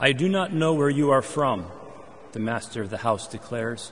[0.00, 1.66] I do not know where you are from,
[2.30, 3.90] the master of the house declares.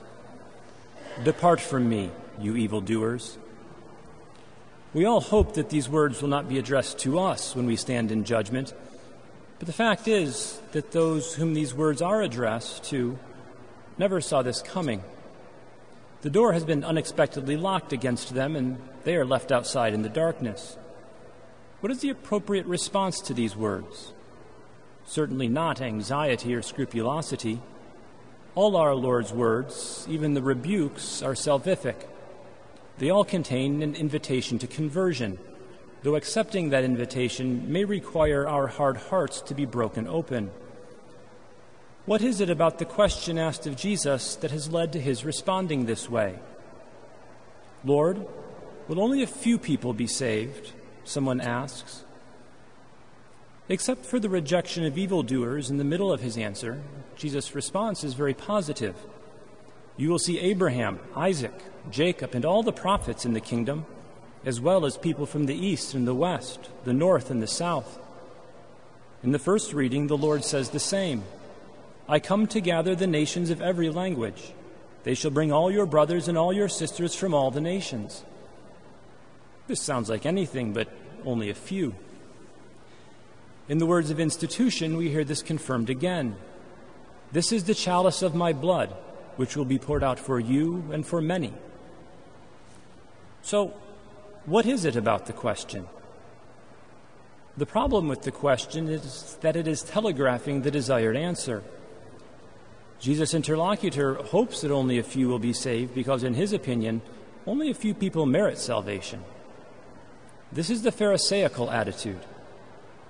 [1.25, 3.37] Depart from me, you evildoers.
[4.93, 8.09] We all hope that these words will not be addressed to us when we stand
[8.09, 8.73] in judgment,
[9.59, 13.19] but the fact is that those whom these words are addressed to
[13.97, 15.03] never saw this coming.
[16.21, 20.09] The door has been unexpectedly locked against them, and they are left outside in the
[20.09, 20.77] darkness.
[21.81, 24.13] What is the appropriate response to these words?
[25.07, 27.61] Certainly not anxiety or scrupulosity.
[28.55, 31.95] All our Lord's words, even the rebukes, are salvific.
[32.97, 35.39] They all contain an invitation to conversion,
[36.03, 40.51] though accepting that invitation may require our hard hearts to be broken open.
[42.05, 45.85] What is it about the question asked of Jesus that has led to his responding
[45.85, 46.37] this way?
[47.85, 48.27] Lord,
[48.89, 50.73] will only a few people be saved?
[51.05, 52.03] Someone asks.
[53.69, 56.81] Except for the rejection of evildoers in the middle of his answer,
[57.17, 58.95] Jesus' response is very positive.
[59.97, 61.53] You will see Abraham, Isaac,
[61.91, 63.85] Jacob, and all the prophets in the kingdom,
[64.45, 67.99] as well as people from the east and the west, the north and the south.
[69.23, 71.23] In the first reading, the Lord says the same
[72.07, 74.53] I come to gather the nations of every language.
[75.03, 78.23] They shall bring all your brothers and all your sisters from all the nations.
[79.67, 80.87] This sounds like anything, but
[81.25, 81.95] only a few.
[83.69, 86.35] In the words of institution, we hear this confirmed again.
[87.31, 88.95] This is the chalice of my blood
[89.35, 91.53] which will be poured out for you and for many.
[93.41, 93.73] So,
[94.45, 95.87] what is it about the question?
[97.55, 101.63] The problem with the question is that it is telegraphing the desired answer.
[102.99, 107.01] Jesus' interlocutor hopes that only a few will be saved because, in his opinion,
[107.45, 109.23] only a few people merit salvation.
[110.51, 112.19] This is the Pharisaical attitude.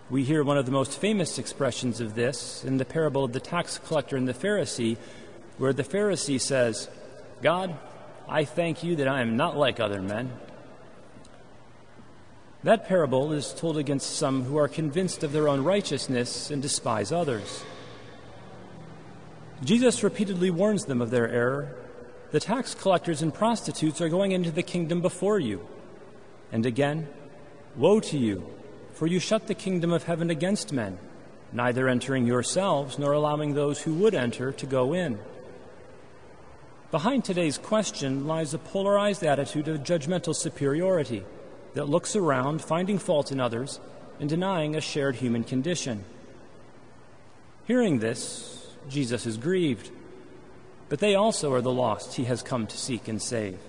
[0.09, 3.39] We hear one of the most famous expressions of this in the parable of the
[3.39, 4.97] tax collector and the Pharisee,
[5.57, 6.89] where the Pharisee says,
[7.41, 7.77] God,
[8.29, 10.31] I thank you that I am not like other men.
[12.63, 17.11] That parable is told against some who are convinced of their own righteousness and despise
[17.11, 17.63] others.
[19.63, 21.75] Jesus repeatedly warns them of their error.
[22.31, 25.67] The tax collectors and prostitutes are going into the kingdom before you.
[26.51, 27.07] And again,
[27.75, 28.43] Woe to you,
[28.97, 30.97] for you shut the kingdom of heaven against men,
[31.53, 35.19] neither entering yourselves nor allowing those who would enter to go in.
[36.89, 41.23] Behind today's question lies a polarized attitude of judgmental superiority
[41.75, 43.79] that looks around, finding fault in others,
[44.19, 46.03] and denying a shared human condition.
[47.65, 49.91] Hearing this, Jesus is grieved,
[50.89, 53.59] but they also are the lost he has come to seek and save.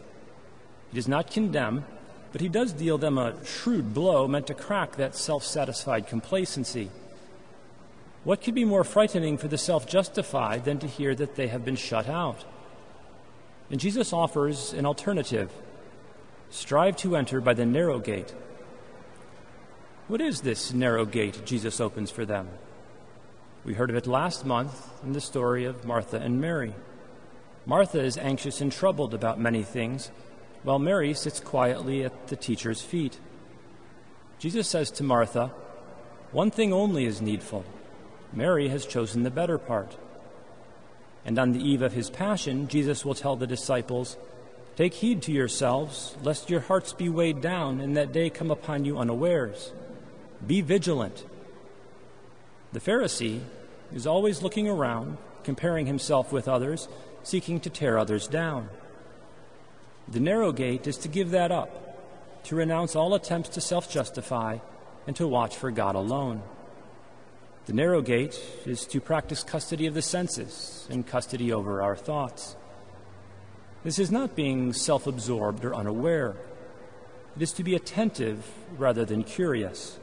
[0.91, 1.85] He does not condemn,
[2.33, 6.91] but he does deal them a shrewd blow meant to crack that self satisfied complacency.
[8.25, 11.65] What could be more frightening for the self justified than to hear that they have
[11.65, 12.45] been shut out?
[13.71, 15.51] And Jesus offers an alternative
[16.51, 18.35] strive to enter by the narrow gate.
[20.09, 22.49] What is this narrow gate Jesus opens for them?
[23.65, 26.75] We heard of it last month in the story of Martha and Mary.
[27.67, 30.11] Martha is anxious and troubled about many things,
[30.63, 33.19] while Mary sits quietly at the teacher's feet.
[34.39, 35.53] Jesus says to Martha,
[36.33, 37.65] One thing only is needful.
[38.33, 39.97] Mary has chosen the better part.
[41.25, 44.17] And on the eve of his passion, Jesus will tell the disciples,
[44.77, 48.85] Take heed to yourselves, lest your hearts be weighed down, and that day come upon
[48.85, 49.73] you unawares.
[50.47, 51.25] Be vigilant.
[52.73, 53.41] The Pharisee
[53.93, 56.87] is always looking around, comparing himself with others,
[57.23, 58.69] seeking to tear others down.
[60.11, 64.59] The narrow gate is to give that up, to renounce all attempts to self justify,
[65.07, 66.43] and to watch for God alone.
[67.67, 72.57] The narrow gate is to practice custody of the senses and custody over our thoughts.
[73.85, 76.37] This is not being self absorbed or unaware.
[77.37, 79.99] It is to be attentive rather than curious,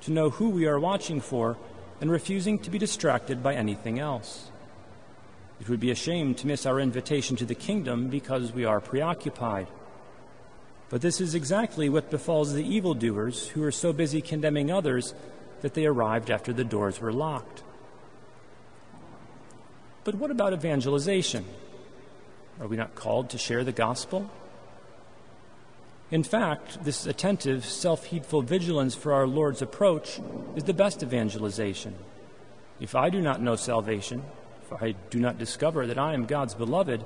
[0.00, 1.56] to know who we are watching for
[2.00, 4.50] and refusing to be distracted by anything else.
[5.60, 8.80] It would be a shame to miss our invitation to the kingdom because we are
[8.80, 9.68] preoccupied.
[10.88, 15.14] But this is exactly what befalls the evildoers who are so busy condemning others
[15.60, 17.62] that they arrived after the doors were locked.
[20.04, 21.44] But what about evangelization?
[22.60, 24.30] Are we not called to share the gospel?
[26.10, 30.18] In fact, this attentive, self heedful vigilance for our Lord's approach
[30.56, 31.94] is the best evangelization.
[32.80, 34.22] If I do not know salvation,
[34.70, 37.04] if I do not discover that I am God's beloved,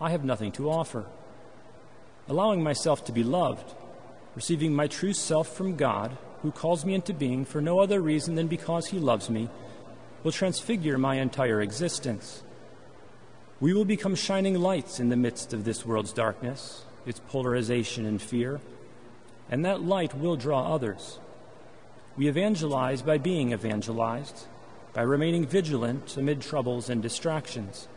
[0.00, 1.06] I have nothing to offer.
[2.28, 3.74] Allowing myself to be loved,
[4.34, 8.34] receiving my true self from God, who calls me into being for no other reason
[8.34, 9.48] than because he loves me,
[10.22, 12.42] will transfigure my entire existence.
[13.60, 18.20] We will become shining lights in the midst of this world's darkness, its polarization and
[18.20, 18.60] fear,
[19.50, 21.18] and that light will draw others.
[22.16, 24.46] We evangelize by being evangelized,
[24.94, 27.88] by remaining vigilant amid troubles and distractions,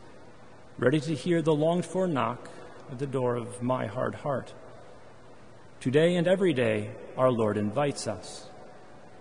[0.80, 2.50] ready to hear the longed for knock
[2.92, 4.54] at the door of my hard heart.
[5.80, 8.50] Today and every day, our Lord invites us.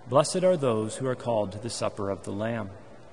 [0.08, 2.70] Blessed are those who are called to the supper of the Lamb.